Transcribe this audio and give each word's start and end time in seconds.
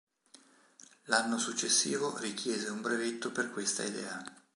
L'anno 1.03 1.37
successivo 1.37 2.17
richiese 2.17 2.69
un 2.71 2.81
brevetto 2.81 3.31
per 3.31 3.51
questa 3.51 3.83
idea. 3.83 4.19